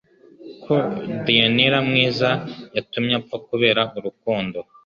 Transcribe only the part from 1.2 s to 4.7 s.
Deianira mwiza yatumye apfa kubera urukundo